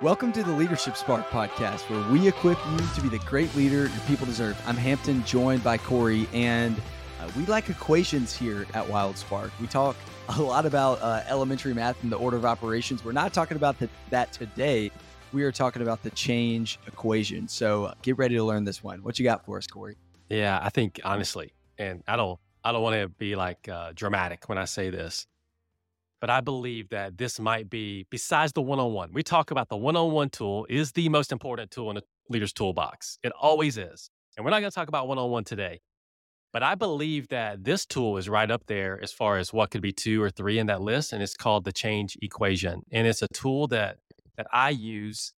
Welcome 0.00 0.30
to 0.34 0.44
the 0.44 0.52
Leadership 0.52 0.96
Spark 0.96 1.26
podcast, 1.26 1.90
where 1.90 2.12
we 2.12 2.28
equip 2.28 2.56
you 2.70 2.78
to 2.94 3.00
be 3.00 3.08
the 3.08 3.18
great 3.26 3.52
leader 3.56 3.78
your 3.78 4.00
people 4.06 4.26
deserve. 4.26 4.56
I'm 4.64 4.76
Hampton, 4.76 5.24
joined 5.24 5.64
by 5.64 5.76
Corey, 5.76 6.28
and 6.32 6.80
uh, 7.20 7.28
we 7.36 7.44
like 7.46 7.68
equations 7.68 8.32
here 8.32 8.64
at 8.74 8.88
Wild 8.88 9.18
Spark. 9.18 9.50
We 9.60 9.66
talk 9.66 9.96
a 10.28 10.40
lot 10.40 10.66
about 10.66 11.02
uh, 11.02 11.24
elementary 11.26 11.74
math 11.74 12.00
and 12.04 12.12
the 12.12 12.16
order 12.16 12.36
of 12.36 12.44
operations. 12.44 13.04
We're 13.04 13.10
not 13.10 13.34
talking 13.34 13.56
about 13.56 13.76
the, 13.80 13.88
that 14.10 14.32
today. 14.32 14.92
We 15.32 15.42
are 15.42 15.50
talking 15.50 15.82
about 15.82 16.04
the 16.04 16.10
change 16.10 16.78
equation. 16.86 17.48
So 17.48 17.86
uh, 17.86 17.94
get 18.02 18.18
ready 18.18 18.36
to 18.36 18.44
learn 18.44 18.62
this 18.62 18.84
one. 18.84 19.02
What 19.02 19.18
you 19.18 19.24
got 19.24 19.44
for 19.44 19.58
us, 19.58 19.66
Corey? 19.66 19.96
Yeah, 20.30 20.60
I 20.62 20.70
think 20.70 21.00
honestly, 21.02 21.54
and 21.76 22.04
I 22.06 22.14
don't, 22.14 22.38
I 22.62 22.70
don't 22.70 22.82
want 22.82 22.94
to 23.02 23.08
be 23.08 23.34
like 23.34 23.68
uh, 23.68 23.90
dramatic 23.96 24.48
when 24.48 24.58
I 24.58 24.64
say 24.66 24.90
this, 24.90 25.26
but 26.20 26.30
I 26.30 26.40
believe 26.40 26.88
that 26.88 27.18
this 27.18 27.38
might 27.38 27.70
be, 27.70 28.06
besides 28.10 28.52
the 28.52 28.62
one 28.62 28.78
on 28.78 28.92
one, 28.92 29.10
we 29.12 29.22
talk 29.22 29.50
about 29.50 29.68
the 29.68 29.76
one 29.76 29.96
on 29.96 30.12
one 30.12 30.30
tool 30.30 30.66
is 30.68 30.92
the 30.92 31.08
most 31.08 31.32
important 31.32 31.70
tool 31.70 31.90
in 31.90 31.98
a 31.98 32.02
leader's 32.28 32.52
toolbox. 32.52 33.18
It 33.22 33.32
always 33.40 33.78
is. 33.78 34.10
And 34.36 34.44
we're 34.44 34.50
not 34.50 34.60
going 34.60 34.70
to 34.70 34.74
talk 34.74 34.88
about 34.88 35.08
one 35.08 35.18
on 35.18 35.30
one 35.30 35.44
today. 35.44 35.80
But 36.52 36.62
I 36.62 36.74
believe 36.74 37.28
that 37.28 37.64
this 37.64 37.84
tool 37.84 38.16
is 38.16 38.28
right 38.28 38.50
up 38.50 38.62
there 38.66 38.98
as 39.02 39.12
far 39.12 39.36
as 39.36 39.52
what 39.52 39.70
could 39.70 39.82
be 39.82 39.92
two 39.92 40.22
or 40.22 40.30
three 40.30 40.58
in 40.58 40.66
that 40.66 40.80
list. 40.80 41.12
And 41.12 41.22
it's 41.22 41.34
called 41.36 41.64
the 41.64 41.72
change 41.72 42.16
equation. 42.22 42.82
And 42.90 43.06
it's 43.06 43.22
a 43.22 43.28
tool 43.28 43.66
that 43.68 43.98
that 44.36 44.46
I 44.52 44.70
use 44.70 45.32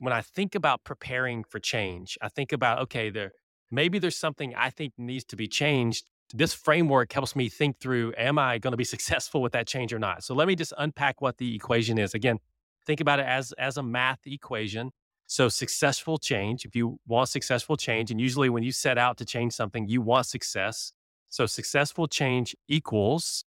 when 0.00 0.12
I 0.12 0.20
think 0.20 0.54
about 0.54 0.84
preparing 0.84 1.44
for 1.44 1.60
change. 1.60 2.18
I 2.20 2.28
think 2.28 2.52
about, 2.52 2.80
okay, 2.80 3.10
there 3.10 3.32
maybe 3.70 3.98
there's 3.98 4.18
something 4.18 4.54
I 4.54 4.70
think 4.70 4.92
needs 4.98 5.24
to 5.26 5.36
be 5.36 5.48
changed 5.48 6.04
this 6.34 6.52
framework 6.52 7.12
helps 7.12 7.34
me 7.34 7.48
think 7.48 7.78
through 7.78 8.12
am 8.16 8.38
I 8.38 8.58
going 8.58 8.72
to 8.72 8.76
be 8.76 8.84
successful 8.96 9.42
with 9.42 9.52
that 9.52 9.66
change 9.66 9.92
or 9.92 9.98
not? 9.98 10.24
So 10.24 10.34
let 10.34 10.48
me 10.48 10.54
just 10.54 10.72
unpack 10.78 11.20
what 11.20 11.38
the 11.38 11.54
equation 11.54 11.98
is. 11.98 12.14
Again, 12.14 12.38
think 12.86 13.00
about 13.00 13.20
it 13.20 13.26
as 13.26 13.52
as 13.52 13.76
a 13.76 13.82
math 13.82 14.20
equation. 14.26 14.92
So 15.26 15.50
successful 15.50 16.16
change, 16.18 16.64
if 16.64 16.74
you 16.74 16.98
want 17.06 17.28
successful 17.28 17.76
change 17.76 18.10
and 18.10 18.18
usually 18.18 18.48
when 18.48 18.62
you 18.62 18.72
set 18.72 18.96
out 18.96 19.18
to 19.18 19.26
change 19.26 19.52
something, 19.52 19.86
you 19.86 20.00
want 20.00 20.26
success. 20.26 20.92
So 21.28 21.44
successful 21.44 22.08
change 22.08 22.56
equals 22.66 23.44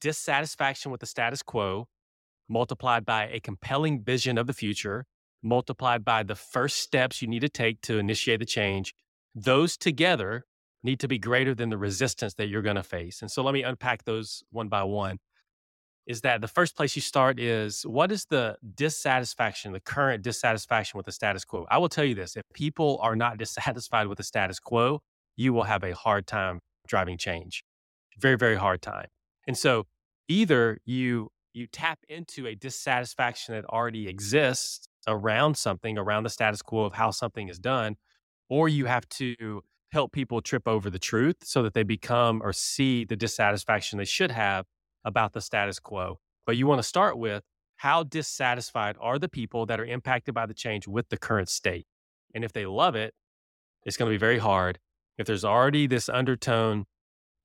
dissatisfaction 0.00 0.90
with 0.90 1.00
the 1.00 1.06
status 1.06 1.42
quo 1.42 1.86
multiplied 2.48 3.04
by 3.04 3.28
a 3.28 3.40
compelling 3.40 4.02
vision 4.02 4.38
of 4.38 4.46
the 4.46 4.54
future 4.54 5.04
multiplied 5.42 6.04
by 6.04 6.22
the 6.22 6.34
first 6.34 6.78
steps 6.78 7.22
you 7.22 7.28
need 7.28 7.40
to 7.40 7.48
take 7.48 7.80
to 7.82 7.98
initiate 7.98 8.40
the 8.40 8.46
change. 8.46 8.94
Those 9.34 9.76
together 9.76 10.44
need 10.82 11.00
to 11.00 11.08
be 11.08 11.18
greater 11.18 11.54
than 11.54 11.70
the 11.70 11.78
resistance 11.78 12.34
that 12.34 12.48
you're 12.48 12.62
going 12.62 12.76
to 12.76 12.82
face. 12.82 13.22
And 13.22 13.30
so 13.30 13.42
let 13.42 13.52
me 13.52 13.62
unpack 13.62 14.04
those 14.04 14.42
one 14.50 14.68
by 14.68 14.82
one. 14.82 15.18
Is 16.06 16.22
that 16.22 16.40
the 16.40 16.48
first 16.48 16.76
place 16.76 16.96
you 16.96 17.02
start 17.02 17.38
is 17.38 17.82
what 17.82 18.10
is 18.10 18.24
the 18.24 18.56
dissatisfaction, 18.74 19.72
the 19.72 19.80
current 19.80 20.22
dissatisfaction 20.22 20.96
with 20.96 21.06
the 21.06 21.12
status 21.12 21.44
quo? 21.44 21.66
I 21.70 21.78
will 21.78 21.88
tell 21.88 22.04
you 22.04 22.14
this 22.14 22.36
if 22.36 22.42
people 22.54 22.98
are 23.02 23.14
not 23.14 23.38
dissatisfied 23.38 24.06
with 24.06 24.18
the 24.18 24.24
status 24.24 24.58
quo, 24.58 25.02
you 25.36 25.52
will 25.52 25.64
have 25.64 25.84
a 25.84 25.94
hard 25.94 26.26
time 26.26 26.60
driving 26.88 27.18
change. 27.18 27.62
Very, 28.18 28.36
very 28.36 28.56
hard 28.56 28.82
time. 28.82 29.06
And 29.46 29.56
so 29.56 29.86
either 30.28 30.78
you 30.84 31.30
you 31.52 31.66
tap 31.66 31.98
into 32.08 32.46
a 32.46 32.54
dissatisfaction 32.54 33.54
that 33.54 33.64
already 33.64 34.08
exists 34.08 34.86
around 35.08 35.56
something, 35.56 35.98
around 35.98 36.22
the 36.22 36.30
status 36.30 36.62
quo 36.62 36.84
of 36.84 36.92
how 36.92 37.10
something 37.10 37.48
is 37.48 37.58
done, 37.58 37.96
or 38.48 38.68
you 38.68 38.86
have 38.86 39.08
to 39.08 39.62
help 39.92 40.12
people 40.12 40.40
trip 40.40 40.66
over 40.66 40.88
the 40.90 40.98
truth 40.98 41.36
so 41.42 41.62
that 41.62 41.74
they 41.74 41.82
become 41.82 42.40
or 42.42 42.52
see 42.52 43.04
the 43.04 43.16
dissatisfaction 43.16 43.98
they 43.98 44.04
should 44.04 44.30
have 44.30 44.66
about 45.04 45.32
the 45.32 45.40
status 45.40 45.78
quo. 45.78 46.18
But 46.46 46.56
you 46.56 46.66
want 46.66 46.78
to 46.78 46.86
start 46.86 47.18
with 47.18 47.42
how 47.76 48.02
dissatisfied 48.02 48.96
are 49.00 49.18
the 49.18 49.28
people 49.28 49.66
that 49.66 49.80
are 49.80 49.84
impacted 49.84 50.34
by 50.34 50.46
the 50.46 50.54
change 50.54 50.86
with 50.86 51.08
the 51.08 51.16
current 51.16 51.48
state? 51.48 51.86
And 52.34 52.44
if 52.44 52.52
they 52.52 52.66
love 52.66 52.94
it, 52.94 53.14
it's 53.84 53.96
going 53.96 54.10
to 54.10 54.14
be 54.14 54.18
very 54.18 54.38
hard. 54.38 54.78
If 55.18 55.26
there's 55.26 55.44
already 55.44 55.86
this 55.86 56.08
undertone 56.08 56.84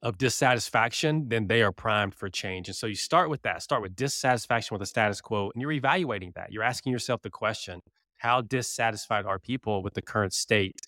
of 0.02 0.18
dissatisfaction, 0.18 1.30
then 1.30 1.48
they 1.48 1.64
are 1.64 1.72
primed 1.72 2.14
for 2.14 2.30
change. 2.30 2.68
And 2.68 2.76
so 2.76 2.86
you 2.86 2.96
start 2.96 3.30
with 3.30 3.42
that, 3.42 3.64
start 3.64 3.82
with 3.82 3.96
dissatisfaction 3.96 4.76
with 4.76 4.82
the 4.82 4.86
status 4.86 5.22
quo, 5.22 5.52
and 5.54 5.62
you're 5.62 5.72
evaluating 5.72 6.34
that. 6.36 6.52
You're 6.52 6.64
asking 6.64 6.92
yourself 6.92 7.22
the 7.22 7.30
question 7.30 7.82
how 8.18 8.42
dissatisfied 8.42 9.26
are 9.26 9.40
people 9.40 9.84
with 9.84 9.94
the 9.94 10.02
current 10.02 10.34
state? 10.34 10.80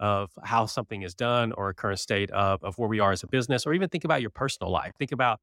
Of 0.00 0.30
how 0.44 0.66
something 0.66 1.02
is 1.02 1.14
done 1.14 1.52
or 1.52 1.68
a 1.68 1.74
current 1.74 1.98
state 1.98 2.30
of, 2.30 2.62
of 2.62 2.78
where 2.78 2.88
we 2.88 3.00
are 3.00 3.12
as 3.12 3.22
a 3.22 3.26
business, 3.26 3.66
or 3.66 3.74
even 3.74 3.88
think 3.88 4.04
about 4.04 4.20
your 4.20 4.30
personal 4.30 4.70
life. 4.70 4.92
Think 4.98 5.12
about 5.12 5.40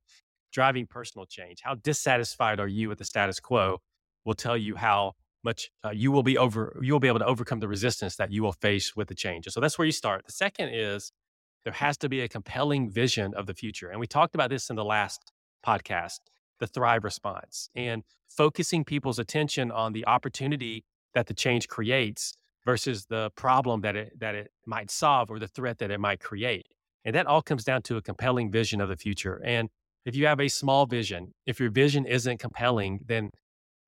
driving 0.52 0.86
personal 0.86 1.26
change. 1.26 1.60
How 1.64 1.76
dissatisfied 1.76 2.60
are 2.60 2.68
you 2.68 2.90
with 2.90 3.00
the 3.00 3.06
status 3.06 3.40
quo 3.40 3.80
will 4.26 4.36
tell 4.36 4.56
you 4.56 4.76
how 4.76 5.14
much 5.44 5.70
uh, 5.84 5.90
you 5.90 6.12
will 6.12 6.24
be 6.24 6.38
over, 6.38 6.80
you 6.82 6.94
will 6.94 7.00
be 7.00 7.08
able 7.08 7.20
to 7.20 7.26
overcome 7.26 7.60
the 7.60 7.68
resistance 7.68 8.16
that 8.16 8.32
you 8.32 8.44
will 8.44 8.54
face 8.54 8.96
with 8.96 9.08
the 9.10 9.16
change. 9.16 9.46
So 9.50 9.60
that's 9.60 9.78
where 9.78 9.86
you 9.86 9.92
start. 9.92 10.26
The 10.26 10.32
second 10.32 10.70
is 10.70 11.12
there 11.66 11.74
has 11.74 11.98
to 11.98 12.10
be 12.10 12.22
a 12.22 12.28
compelling 12.28 12.90
vision 12.90 13.34
of 13.34 13.46
the 13.46 13.54
future. 13.54 13.90
And 13.90 14.00
we 14.00 14.08
talked 14.08 14.36
about 14.36 14.50
this 14.50 14.70
in 14.70 14.76
the 14.76 14.86
last 14.86 15.32
podcast, 15.66 16.20
the 16.60 16.68
Thrive 16.68 17.04
response, 17.04 17.70
and 17.76 18.04
focusing 18.30 18.84
people's 18.84 19.20
attention 19.20 19.72
on 19.72 19.94
the 19.94 20.06
opportunity 20.06 20.86
that 21.14 21.28
the 21.28 21.34
change 21.34 21.68
creates 21.68 22.38
versus 22.66 23.06
the 23.06 23.30
problem 23.36 23.82
that 23.82 23.96
it 23.96 24.20
that 24.20 24.36
it 24.36 24.52
might 24.66 24.90
solve 24.90 25.30
or 25.30 25.40
the 25.40 25.48
threat 25.48 25.80
that 25.80 25.92
it 25.92 26.00
might 26.00 26.20
create. 26.20 26.68
And 27.06 27.16
that 27.16 27.26
all 27.28 27.42
comes 27.42 27.64
down 27.64 27.82
to 27.84 27.98
a 27.98 28.02
compelling 28.02 28.52
vision 28.52 28.80
of 28.80 28.90
the 28.90 28.96
future. 28.96 29.42
And 29.44 29.70
if 30.06 30.16
you 30.16 30.26
have 30.26 30.40
a 30.40 30.48
small 30.48 30.86
vision, 30.86 31.34
if 31.46 31.60
your 31.60 31.70
vision 31.70 32.06
isn't 32.06 32.40
compelling, 32.40 33.02
then 33.06 33.30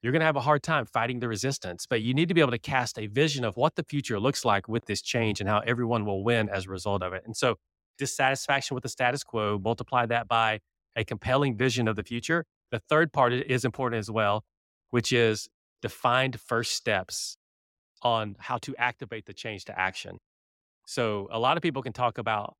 you're 0.01 0.11
going 0.11 0.19
to 0.19 0.25
have 0.25 0.35
a 0.35 0.41
hard 0.41 0.63
time 0.63 0.85
fighting 0.85 1.19
the 1.19 1.27
resistance. 1.27 1.85
But 1.89 2.01
you 2.01 2.13
need 2.13 2.27
to 2.27 2.33
be 2.33 2.41
able 2.41 2.51
to 2.51 2.59
cast 2.59 2.99
a 2.99 3.07
vision 3.07 3.43
of 3.43 3.57
what 3.57 3.75
the 3.75 3.83
future 3.83 4.19
looks 4.19 4.45
like 4.45 4.67
with 4.67 4.85
this 4.85 5.01
change 5.01 5.39
and 5.39 5.49
how 5.49 5.59
everyone 5.59 6.05
will 6.05 6.23
win 6.23 6.49
as 6.49 6.65
a 6.65 6.69
result 6.69 7.01
of 7.01 7.13
it. 7.13 7.23
And 7.25 7.35
so, 7.35 7.55
dissatisfaction 7.97 8.75
with 8.75 8.83
the 8.83 8.89
status 8.89 9.23
quo, 9.23 9.57
multiply 9.57 10.05
that 10.05 10.27
by 10.27 10.59
a 10.95 11.05
compelling 11.05 11.55
vision 11.57 11.87
of 11.87 11.95
the 11.95 12.03
future. 12.03 12.45
The 12.71 12.79
third 12.79 13.13
part 13.13 13.31
is 13.33 13.63
important 13.63 13.99
as 13.99 14.11
well, 14.11 14.43
which 14.89 15.13
is 15.13 15.47
defined 15.81 16.39
first 16.39 16.73
steps 16.73 17.37
on 18.05 18.35
how 18.39 18.57
to 18.59 18.75
activate 18.77 19.25
the 19.25 19.33
change 19.33 19.65
to 19.65 19.77
action. 19.77 20.19
So 20.85 21.27
a 21.31 21.39
lot 21.39 21.57
of 21.57 21.63
people 21.63 21.81
can 21.81 21.91
talk 21.91 22.19
about 22.19 22.55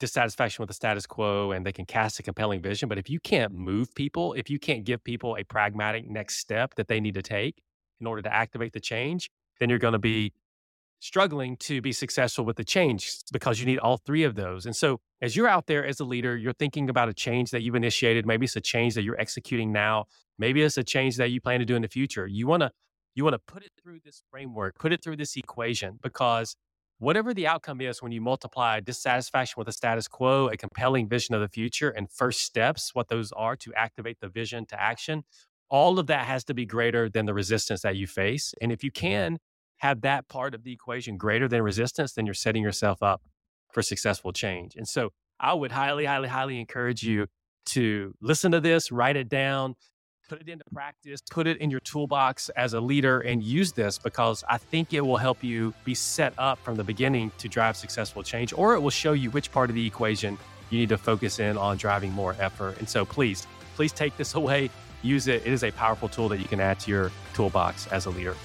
dissatisfaction 0.00 0.62
with 0.62 0.68
the 0.68 0.74
status 0.74 1.06
quo 1.06 1.52
and 1.52 1.64
they 1.64 1.72
can 1.72 1.86
cast 1.86 2.18
a 2.18 2.22
compelling 2.24 2.60
vision. 2.60 2.88
But 2.88 2.98
if 2.98 3.08
you 3.08 3.20
can't 3.20 3.52
move 3.52 3.94
people, 3.94 4.32
if 4.32 4.50
you 4.50 4.58
can't 4.58 4.84
give 4.84 5.04
people 5.04 5.36
a 5.36 5.44
pragmatic 5.44 6.10
next 6.10 6.38
step 6.38 6.74
that 6.74 6.88
they 6.88 7.00
need 7.00 7.14
to 7.14 7.22
take 7.22 7.62
in 8.00 8.06
order 8.06 8.20
to 8.22 8.34
activate 8.34 8.72
the 8.72 8.80
change, 8.80 9.30
then 9.60 9.68
you're 9.68 9.78
going 9.78 9.92
to 9.92 9.98
be 9.98 10.32
struggling 10.98 11.56
to 11.56 11.80
be 11.80 11.92
successful 11.92 12.44
with 12.44 12.56
the 12.56 12.64
change 12.64 13.18
because 13.32 13.60
you 13.60 13.66
need 13.66 13.78
all 13.78 13.96
three 13.98 14.24
of 14.24 14.34
those. 14.34 14.66
And 14.66 14.74
so 14.74 15.00
as 15.22 15.36
you're 15.36 15.48
out 15.48 15.66
there 15.66 15.86
as 15.86 16.00
a 16.00 16.04
leader, 16.04 16.36
you're 16.36 16.52
thinking 16.52 16.90
about 16.90 17.08
a 17.08 17.14
change 17.14 17.52
that 17.52 17.62
you've 17.62 17.76
initiated. 17.76 18.26
Maybe 18.26 18.44
it's 18.44 18.56
a 18.56 18.60
change 18.60 18.94
that 18.94 19.02
you're 19.02 19.20
executing 19.20 19.70
now. 19.70 20.06
Maybe 20.38 20.62
it's 20.62 20.76
a 20.76 20.84
change 20.84 21.16
that 21.16 21.30
you 21.30 21.40
plan 21.40 21.60
to 21.60 21.64
do 21.64 21.76
in 21.76 21.82
the 21.82 21.88
future. 21.88 22.26
You 22.26 22.48
want 22.48 22.62
to 22.62 22.70
you 23.14 23.24
want 23.24 23.34
to 23.34 23.52
put 23.52 23.62
it 23.62 23.72
through 23.82 23.98
this 24.04 24.22
framework, 24.30 24.78
put 24.78 24.92
it 24.92 25.02
through 25.02 25.16
this 25.16 25.36
equation, 25.36 25.98
because 26.02 26.56
whatever 26.98 27.32
the 27.32 27.46
outcome 27.46 27.80
is 27.80 28.02
when 28.02 28.12
you 28.12 28.20
multiply 28.20 28.78
dissatisfaction 28.80 29.54
with 29.56 29.66
the 29.66 29.72
status 29.72 30.06
quo, 30.06 30.48
a 30.48 30.56
compelling 30.56 31.08
vision 31.08 31.34
of 31.34 31.40
the 31.40 31.48
future, 31.48 31.90
and 31.90 32.10
first 32.10 32.42
steps, 32.42 32.90
what 32.94 33.08
those 33.08 33.32
are 33.32 33.56
to 33.56 33.72
activate 33.74 34.18
the 34.20 34.28
vision 34.28 34.66
to 34.66 34.80
action, 34.80 35.22
all 35.70 35.98
of 35.98 36.06
that 36.08 36.26
has 36.26 36.44
to 36.44 36.54
be 36.54 36.66
greater 36.66 37.08
than 37.08 37.26
the 37.26 37.34
resistance 37.34 37.82
that 37.82 37.96
you 37.96 38.06
face. 38.06 38.54
And 38.60 38.70
if 38.70 38.84
you 38.84 38.90
can 38.90 39.38
have 39.78 40.02
that 40.02 40.28
part 40.28 40.54
of 40.54 40.62
the 40.62 40.72
equation 40.72 41.16
greater 41.16 41.48
than 41.48 41.62
resistance, 41.62 42.12
then 42.12 42.26
you're 42.26 42.34
setting 42.34 42.62
yourself 42.62 43.02
up 43.02 43.22
for 43.72 43.82
successful 43.82 44.32
change. 44.32 44.74
And 44.76 44.86
so 44.86 45.10
I 45.38 45.54
would 45.54 45.72
highly, 45.72 46.04
highly, 46.04 46.28
highly 46.28 46.60
encourage 46.60 47.02
you 47.02 47.28
to 47.66 48.14
listen 48.20 48.52
to 48.52 48.60
this, 48.60 48.92
write 48.92 49.16
it 49.16 49.28
down, 49.28 49.74
put 50.30 50.40
it 50.40 50.48
into 50.48 50.64
practice, 50.72 51.20
put 51.28 51.48
it 51.48 51.56
in 51.56 51.70
your 51.70 51.80
toolbox 51.80 52.50
as 52.50 52.74
a 52.74 52.80
leader 52.80 53.18
and 53.22 53.42
use 53.42 53.72
this 53.72 53.98
because 53.98 54.44
I 54.48 54.58
think 54.58 54.94
it 54.94 55.00
will 55.00 55.16
help 55.16 55.42
you 55.42 55.74
be 55.84 55.92
set 55.92 56.32
up 56.38 56.60
from 56.60 56.76
the 56.76 56.84
beginning 56.84 57.32
to 57.38 57.48
drive 57.48 57.76
successful 57.76 58.22
change, 58.22 58.52
or 58.52 58.74
it 58.74 58.80
will 58.80 58.90
show 58.90 59.12
you 59.12 59.32
which 59.32 59.50
part 59.50 59.70
of 59.70 59.74
the 59.74 59.84
equation 59.84 60.38
you 60.70 60.78
need 60.78 60.90
to 60.90 60.98
focus 60.98 61.40
in 61.40 61.58
on 61.58 61.78
driving 61.78 62.12
more 62.12 62.36
effort. 62.38 62.78
And 62.78 62.88
so 62.88 63.04
please, 63.04 63.48
please 63.74 63.90
take 63.90 64.16
this 64.16 64.34
away, 64.40 64.70
use 65.02 65.26
it. 65.26 65.44
It 65.44 65.52
is 65.52 65.64
a 65.64 65.72
powerful 65.72 66.08
tool 66.08 66.28
that 66.28 66.38
you 66.38 66.46
can 66.46 66.60
add 66.60 66.78
to 66.80 66.92
your 66.92 67.10
toolbox 67.34 67.88
as 67.88 68.06
a 68.06 68.10
leader. 68.10 68.36